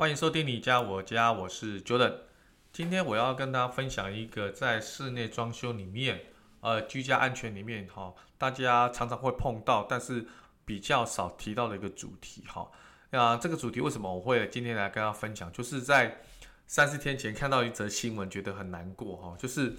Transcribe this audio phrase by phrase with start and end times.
[0.00, 2.14] 欢迎收听你家我家，我是 Jordan。
[2.72, 6.22] 今天我要跟大家分享一个在室内装修里面，
[6.62, 10.26] 呃，居家安全里面哈，大家常常会碰到，但是
[10.64, 12.66] 比较少提到的一个主题哈。
[13.10, 15.52] 那这个主题为什么我会今天来跟大家分享？
[15.52, 16.22] 就是在
[16.66, 19.76] 三四天前看到一则新闻，觉得很难过哈，就是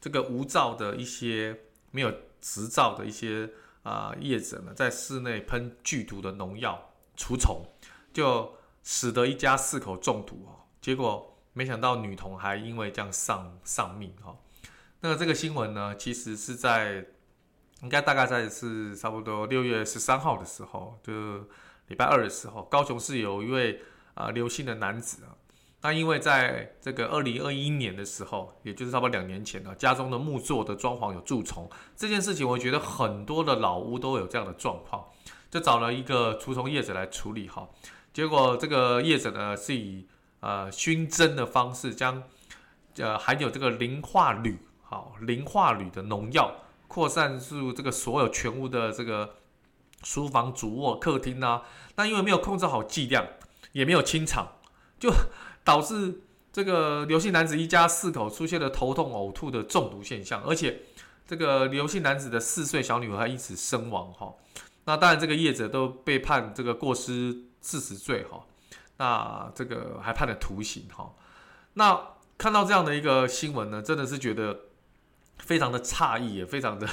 [0.00, 1.58] 这个无照的一些
[1.90, 3.50] 没有执照的一些
[3.82, 7.66] 啊、业者呢，在室内喷剧毒的农药除虫，
[8.12, 8.56] 就。
[8.84, 14.36] 使得一家四口中毒哦，结果没想到女童还因为这样丧丧命哈。
[15.00, 17.06] 那这个新闻呢，其实是在
[17.82, 21.12] 应该大概在是差不多六月十三号的时候，就
[21.88, 23.80] 礼拜二的时候，高雄市有一位
[24.14, 25.36] 啊刘姓的男子啊，
[25.82, 35.04] 那因为在这个二零二一年的时候，也就是差不多两年前呢，家中的木作的装潢有蛀虫这件事情，我觉得很多的老屋都有这样的状况，
[35.50, 37.68] 就找了一个除虫业者来处理哈。
[38.14, 40.06] 结果这个业者呢，是以
[40.38, 42.22] 呃熏蒸的方式将
[42.96, 46.54] 呃含有这个磷化铝，好磷化铝的农药
[46.86, 49.34] 扩散入这个所有全屋的这个
[50.04, 51.62] 书房、主卧、客厅呐、啊。
[51.96, 53.26] 那因为没有控制好剂量，
[53.72, 54.58] 也没有清场，
[55.00, 55.12] 就
[55.64, 56.20] 导致
[56.52, 60.82] 这个刘姓男子一家四口出现了头痛、呕吐的中毒现象，而且
[61.26, 64.32] 这个刘姓男子的四岁小女儿还因此身亡哈。
[64.84, 67.46] 那当然，这个业者都被判这个过失。
[67.64, 68.44] 事实罪哈，
[68.98, 71.14] 那这个还判了徒刑哈。
[71.72, 71.98] 那
[72.36, 74.60] 看到这样的一个新闻呢，真的是觉得
[75.38, 76.86] 非常的诧异，也非常的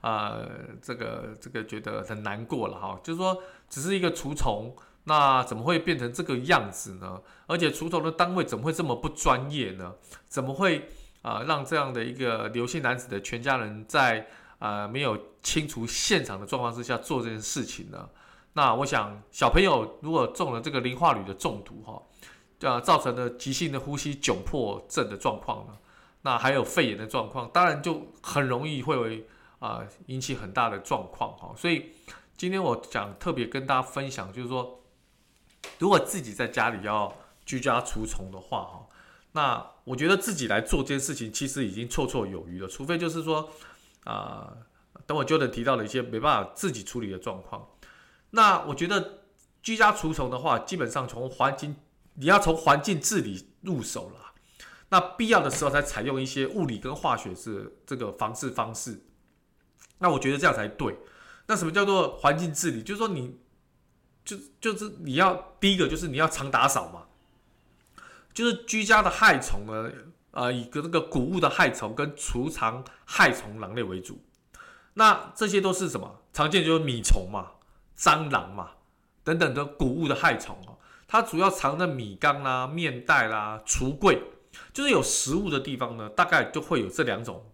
[0.00, 0.40] 啊、
[0.80, 2.98] 这个这个觉得很难过了哈。
[3.04, 7.20] 就是说，只是一个除虫，那怎么会变成这个样子呢？
[7.46, 9.94] 而且除虫的单位怎么会这么不专业呢？
[10.26, 10.88] 怎么会
[11.20, 14.26] 啊、让这样的一个刘姓男子的全家人在
[14.58, 18.08] 啊、没有清除现场的状况之下做这件事情呢？
[18.56, 22.02] 那我想，小朋友如果中了这个磷化铝的中毒，哈，
[22.60, 25.76] 呃，造成了急性的呼吸窘迫症的状况呢，
[26.22, 29.26] 那还有肺炎的状况，当然就很容易会为
[29.58, 31.52] 啊、引起很大的状况，哈。
[31.54, 31.92] 所以
[32.34, 34.80] 今天我想特别跟大家分享，就是说，
[35.78, 37.14] 如果自己在家里要
[37.44, 38.86] 居家除虫的话，哈，
[39.32, 43.50] 那我觉得自己来做这件事情，其实已经绰绰有余了，除非就是说，
[44.04, 44.50] 啊、
[45.06, 47.68] 等我就能提到了一些没办法自己处理的状况。
[48.36, 49.22] 那我觉得
[49.62, 51.74] 居家除虫的话，基本上从环境，
[52.14, 54.34] 你要从环境治理入手了。
[54.90, 59.00] 那必要的时候才采用一些物理跟化学是这个防治方式。
[59.98, 60.96] 那我觉得这样才对。
[61.46, 62.82] 那什么叫做环境治理？
[62.82, 63.38] 就是说你，
[64.22, 67.06] 就就是你要第一个就是你要常打扫嘛。
[68.34, 69.90] 就是居家的害虫呢，
[70.32, 74.20] 呃，以个那个谷物的害虫跟储藏害虫囊类为主。
[74.94, 76.20] 那这些都是什么？
[76.34, 77.52] 常见就是米虫嘛。
[77.96, 78.72] 蟑螂嘛，
[79.24, 84.22] 等等的谷物的害虫哦，它主要藏在米缸啦、面袋啦、橱柜，
[84.72, 87.50] 就是有食物的地方呢，大概就会有这两种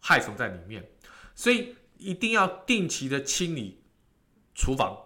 [0.00, 0.90] 害虫在里面，
[1.34, 3.82] 所以一定要定期的清理
[4.54, 4.96] 厨房、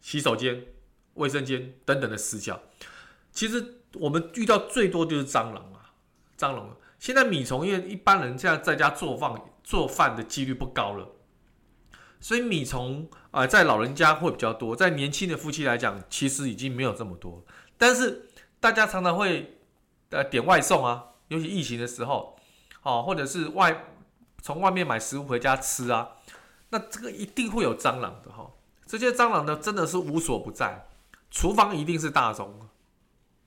[0.00, 0.66] 洗手间、
[1.14, 2.60] 卫生间等等的死角。
[3.32, 5.92] 其实我们遇到最多就是蟑螂啊，
[6.36, 6.76] 蟑螂。
[6.98, 11.08] 现在米虫因为一般人现在在家做饭做饭的几率不高了。
[12.20, 17.42] 所以米虫啊，在老人家会比较多，在年轻的夫妻来讲，其实已经没有这么多。
[17.78, 18.28] 但是
[18.60, 19.58] 大家常常会
[20.10, 22.36] 呃点外送啊，尤其疫情的时候，
[22.82, 23.86] 哦，或者是外
[24.42, 26.10] 从外面买食物回家吃啊，
[26.68, 28.50] 那这个一定会有蟑螂的哈。
[28.84, 30.88] 这些蟑螂呢，真的是无所不在，
[31.30, 32.68] 厨房一定是大宗，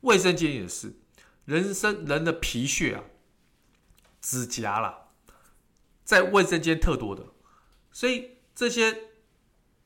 [0.02, 0.96] 卫生间也是，
[1.46, 3.04] 人生人的皮屑啊、
[4.20, 5.10] 指甲啦，
[6.04, 7.28] 在卫生间特多的，
[7.92, 8.33] 所以。
[8.56, 8.96] 这些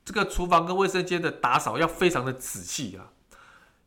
[0.04, 3.12] 这个厨房跟卫生间的打扫要非常的仔细啊，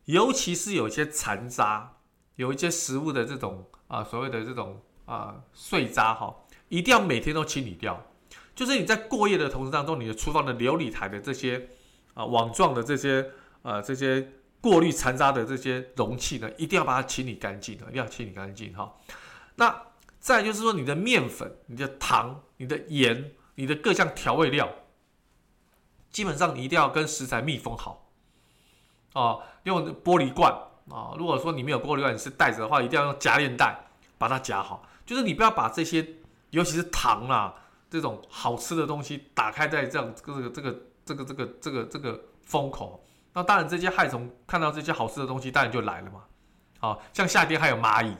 [0.05, 1.97] 尤其是有一些残渣，
[2.35, 6.35] 有一些食物的这种啊所谓的这种啊碎渣哈，
[6.69, 8.05] 一定要每天都清理掉。
[8.55, 11.69] 就是你在过夜的同时当中，你的厨房的流理台的这些
[12.13, 13.31] 啊网状的这些
[13.61, 18.95] 呃这些过滤残渣的这些容器呢，一定要把它清理干净的，一定要清理干净哈。
[19.55, 19.83] 那
[20.19, 23.31] 再就是说，你的面粉、你的糖、你的盐。
[23.61, 24.67] 你的各项调味料，
[26.09, 28.07] 基本上你一定要跟食材密封好，
[29.13, 30.51] 哦，用玻璃罐
[30.89, 31.13] 啊。
[31.15, 33.79] 如果说你没有玻璃罐，你是袋子的话，一定要用夹链袋
[34.17, 34.83] 把它夹好。
[35.05, 36.03] 就是你不要把这些，
[36.49, 37.53] 尤其是糖啊
[37.87, 40.75] 这种好吃的东西打开在这样这个这个
[41.05, 43.05] 这个这个这个这个这个封口。
[43.33, 46.23] 那当然，这些害虫看到这些好吃的东西，当然就来了嘛。
[46.79, 48.17] 好像夏天还有蚂蚁，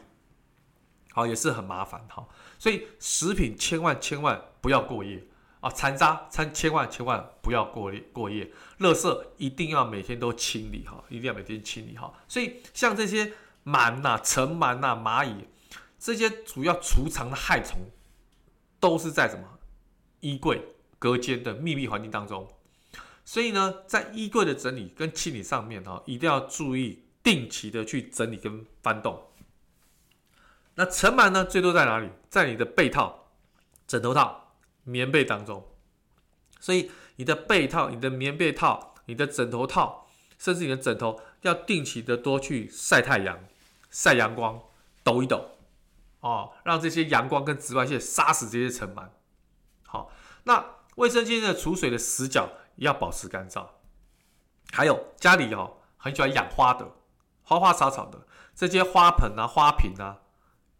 [1.13, 1.99] 好也是很麻烦。
[2.09, 2.23] 哈，
[2.59, 5.19] 所以食品千万千万不要过夜
[5.61, 12.11] 啊，残渣千千万千万不要过夜过夜，垃圾一定要每天都清理哈，一定要每天清理哈。
[12.27, 13.31] 所以像这些
[13.63, 15.45] 螨呐、尘螨呐、蚂蚁
[15.99, 17.77] 这些主要储藏的害虫，
[18.79, 19.59] 都是在什么
[20.19, 20.61] 衣柜
[20.97, 22.47] 隔间的秘密环境当中。
[23.23, 29.27] 所以呢，在衣柜的整理跟清理上面哈，一定要注意定期的去整理跟翻动。
[30.73, 32.09] 那尘螨呢，最多在哪里？
[32.29, 33.27] 在你的被套、
[33.85, 34.40] 枕头套、
[34.83, 35.67] 棉被当中。
[36.59, 40.07] 所以你的被套、你的棉被套、你的枕头套，
[40.37, 43.39] 甚至你的枕头，要定期的多去晒太阳、
[43.89, 44.61] 晒阳光、
[45.03, 45.57] 抖一抖，
[46.19, 49.09] 哦，让这些阳光跟紫外线杀死这些尘螨。
[49.85, 50.11] 好，
[50.43, 52.49] 那卫生间的储水的死角。
[52.77, 53.67] 要保持干燥，
[54.71, 56.89] 还有家里哦很喜欢养花的，
[57.43, 58.25] 花花草草的
[58.55, 60.21] 这些花盆啊、花瓶啊，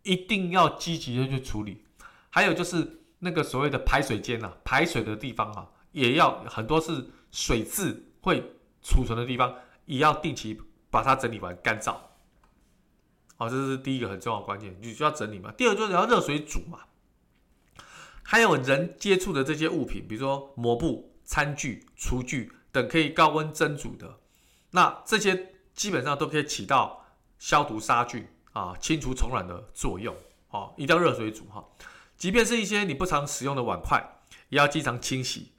[0.01, 1.86] 一定要积极的去处理。
[2.31, 8.44] 还有就是那个所谓的排水间啊，排水的地方啊，也要很多是水渍会
[8.83, 11.95] 储存的地方，也要定期把它整理完干燥。
[13.38, 15.51] 好，这是第一个很重要的关键，你需要整理嘛。
[15.53, 16.79] 第二就是要热水煮嘛。
[18.23, 21.09] 还有人接触的这些物品，比如说抹布。
[21.23, 24.19] 餐具、厨具等可以高温蒸煮的，
[24.71, 27.06] 那这些基本上都可以起到
[27.39, 30.13] 消毒杀菌啊、清除虫卵的作用。
[30.50, 31.63] 哦，一定要热水煮哈。
[32.21, 34.00] 即便是一些你不常使用的碗筷，
[34.50, 35.53] 也要经常清洗，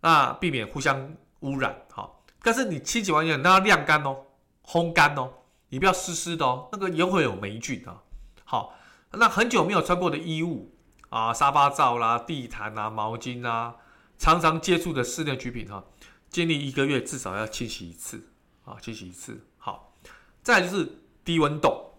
[0.00, 1.84] 那避免互相污染。
[1.90, 4.24] 好，但是你清洗完以后，那要晾干哦，
[4.64, 5.30] 烘干哦，
[5.68, 8.00] 你不要湿湿的哦，那个也会有霉菌啊。
[8.42, 8.74] 好，
[9.10, 10.74] 那很久没有穿过的衣物
[11.10, 13.76] 啊，沙发罩啦、地毯啊、毛巾啊。
[14.16, 15.84] 常常接触的室内居品哈，
[16.30, 18.30] 建议一个月至少要清洗一次
[18.64, 19.46] 啊，清洗一次。
[19.58, 19.94] 好，
[20.42, 21.92] 再就是低温冻，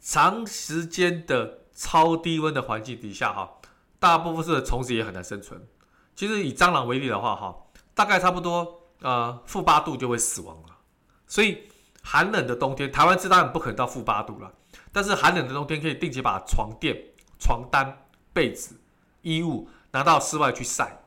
[0.00, 3.54] 长时间的超低温的环境底下哈，
[3.98, 5.66] 大部分是虫子也很难生存。
[6.14, 7.56] 其实以蟑螂为例的话哈，
[7.92, 10.78] 大概差不多呃负八度就会死亡了。
[11.26, 11.68] 所以
[12.04, 14.54] 寒冷的冬天，台湾是当然不可能到负八度了，
[14.92, 16.96] 但是寒冷的冬天可以定期把床垫、
[17.40, 18.80] 床单、被子、
[19.22, 21.02] 衣物拿到室外去晒。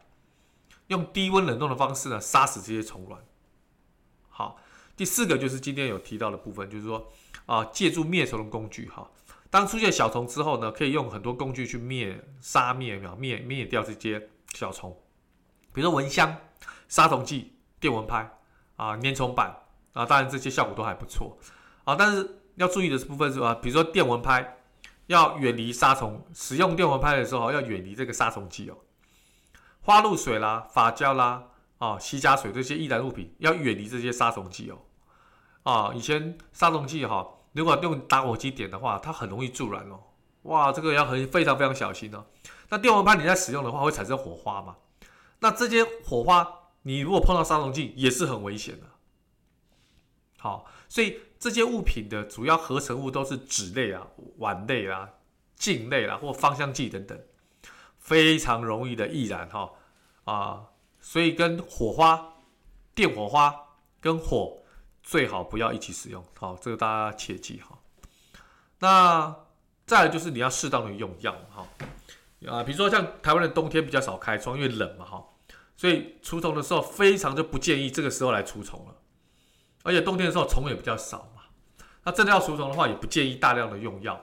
[0.88, 3.24] 用低温冷冻的方式呢，杀死这些虫卵。
[4.28, 4.58] 好，
[4.98, 7.10] 第四个就是今天有提到的部分，就是说
[7.46, 9.10] 啊，借助灭虫的工具哈。
[9.56, 14.92] 当出现小虫之后呢，可以用很多工具去灭杀灭灭灭灭掉这些小虫，
[15.72, 16.36] 比如说蚊香、
[16.90, 18.30] 杀虫剂、电蚊拍
[18.76, 19.56] 啊、粘虫板
[19.94, 21.38] 啊，当然这些效果都还不错
[21.86, 21.96] 啊。
[21.96, 24.58] 但是要注意的部分是啊，比如说电蚊拍
[25.08, 28.76] 要远离杀虫，使用电蚊拍的时候要远离这个杀虫剂哦。
[29.80, 31.42] 花露水啦、发胶啦、
[31.78, 34.80] 啊、洗甲水这些易燃物品，要远离这些杀虫剂哦。
[35.64, 37.26] 啊，以前杀虫剂哈，
[37.56, 39.98] 如果用打火机点的话，它很容易助燃哦。
[40.44, 42.26] 哇，这个要很非常非常小心哦。
[42.70, 44.76] 那电蚊拍你在使用的话，会产生火花嘛？
[45.40, 46.46] 那这些火花，
[46.82, 48.86] 你如果碰到杀虫剂，也是很危险的。
[50.38, 54.06] 好，所以这些物品的主要合成物都是纸类啊、
[54.38, 55.10] 碗类啊、
[55.56, 57.18] 镜类啊，或芳香剂等等。
[57.98, 59.72] 非常容易的易燃哈
[60.26, 60.66] 啊，
[61.00, 62.34] 所以跟火花、
[62.94, 63.56] 电火花
[64.00, 64.58] 跟火
[65.06, 67.78] 最好不要一起使用，好，这个大家切记哈。
[68.80, 69.34] 那
[69.86, 71.66] 再来就是你要适当的用药哈。
[72.48, 75.24] 啊，比如说像台湾的冬天比较少开窗，因为冷嘛哈，
[75.78, 78.96] 所以除虫的时候非常就不建议这个时候来除虫了，
[79.84, 81.44] 而且冬天的时候虫也比较少嘛，
[82.04, 84.20] 那真的要除虫的话，也不建议大量的用药，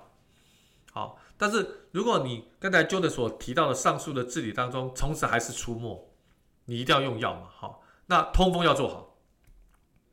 [0.93, 1.19] 好。
[1.39, 6.09] 但是，如果你刚才 j o d 所提到的上述的治理当中，虫子还是出没，
[6.67, 9.12] 你一定要用药嘛，好，那通风要做好。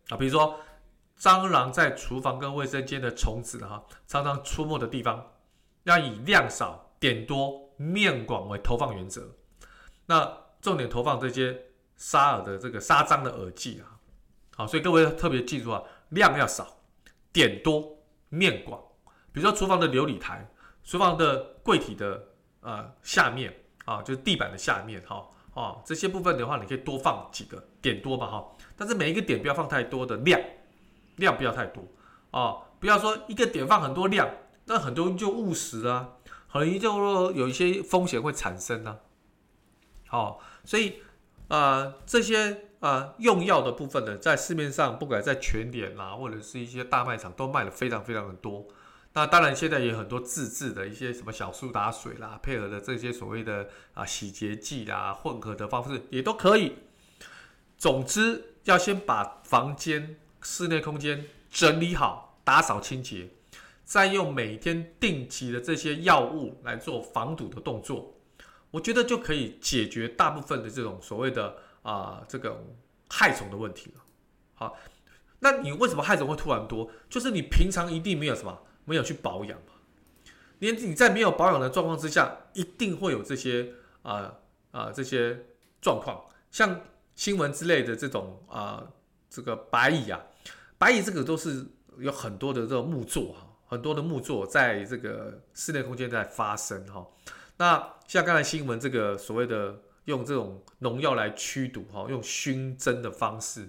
[0.10, 0.60] 啊，比如说
[1.20, 5.26] 蟑螂在厨房跟卫生间的虫子哈，常常出没的地方，
[5.84, 9.36] 要以量少、点多、面广为投放原则。
[10.06, 13.98] 那重点投放这些杀耳的这个杀蟑的饵剂啊，
[14.56, 16.68] 好，所以各位要特别记住啊，量要少，
[17.32, 17.98] 点多，
[18.30, 18.82] 面广。
[19.32, 20.50] 比如说厨房的琉璃台。
[20.82, 22.30] 厨房的柜体的
[22.62, 23.54] 呃下面
[23.86, 30.40] 啊，就是地板的下面哈啊，这些部分的话，你可以多放几个点多吧哈，但是每一个点不要放太多的量，
[31.18, 31.84] 量不要太多
[32.32, 34.30] 啊，不要说一个点放很多量，
[34.66, 36.12] 那很多人就误食啊，
[36.48, 39.00] 很容易就说有一些风险会产生呢。
[40.08, 41.02] 好，所以
[41.50, 48.66] 呃，这些呃用药的部分呢，在市面上不管在全联啦，或者是一些大卖场都卖的非常非常的多。
[49.14, 56.76] 那当然，现在也很多自制的一些什么小苏打水啦，配合的这些所谓的啊洗洁剂啦，混合的方式也都可以。
[57.78, 63.30] 总之，要先把房间、室内空间整理好，打扫清洁，
[63.84, 68.16] 再用每天定期的这些药物来做防堵的动作，
[68.72, 72.64] 我觉得就可以解决大部分的这种所谓的啊这个
[73.10, 74.02] 害虫的问题了。
[74.56, 74.78] 好，
[75.40, 76.92] 那你为什么害虫会突然多？
[77.10, 78.64] 就是你平常一定没有什么。
[78.86, 79.74] 没有去保养嘛？
[80.58, 84.34] 你你在没有保养的状况之下，一定会有这些啊
[84.72, 85.46] 啊、这些
[85.80, 86.82] 状况，像
[87.20, 88.82] 新闻之类的这种啊、
[89.30, 90.18] 这个白蚁啊，
[90.78, 91.66] 白蚁这个都是
[91.98, 97.06] 有很多的这种木作哈，很多的木作在这个室内空间在发生哈。
[97.58, 103.68] 那像刚才新闻这个所谓的用这种农药来驱毒哈，用熏蒸的方式，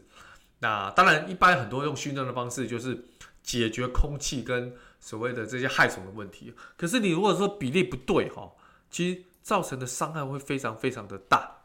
[0.60, 3.04] 那当然一般很多用熏蒸的方式就是
[3.42, 8.52] 解决空气跟所谓的这些害虫的问题，可是你如果说比例不对哈，
[8.92, 11.59] 其实造成的伤害会非常非常的大，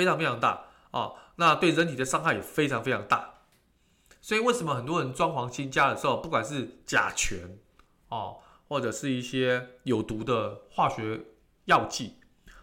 [0.00, 1.12] 非常非常大啊！
[1.36, 3.34] 那对人体的伤害也非常非常大。
[4.22, 7.58] 所以为什么很多人装潢新家的时候，不管是甲醛
[8.08, 11.20] 哦，或者是一些有毒的化学
[11.66, 12.14] 药剂，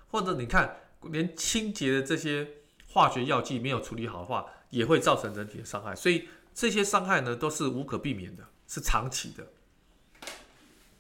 [0.08, 2.48] 或者你看连清洁的这些
[2.88, 5.96] 化学药剂没有处理好的话，也会造成人体的伤害。
[5.96, 8.44] 所以这些伤害呢，都是无可避免的。
[8.70, 9.48] 是长期的，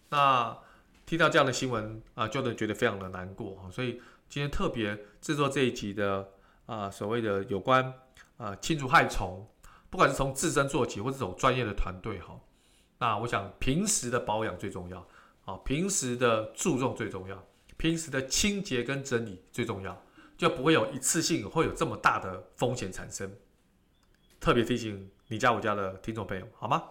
[0.08, 0.58] 那
[1.06, 6.30] 听到这样的新闻啊，就能觉得非常的难过，所以今天特别制作这一集的
[6.66, 7.94] 啊，所谓的有关
[8.38, 9.48] 啊清除害虫，
[9.90, 12.40] 不管是从自身做起，或者这种专业的团队哈，
[13.00, 15.08] 那我想平时的保养最重要
[15.46, 17.42] 啊，平时的注重最重要，
[17.78, 20.04] 平时的清洁跟整理最重要，
[20.38, 23.32] 就不会有一次性会有这么大的风险产生。
[24.40, 26.84] 特别提醒你家我家的听众朋友，好吗？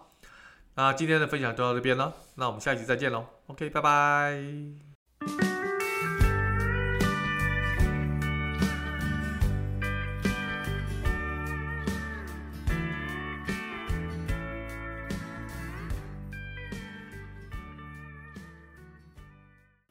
[0.75, 3.25] 那今天的分享就到这边了，那我们下一集再见喽。
[3.47, 4.96] OK，拜拜。